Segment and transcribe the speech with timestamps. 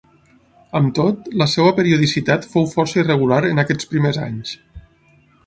[0.77, 4.57] Amb tot, la seva periodicitat fou força irregular en aquests primers anys.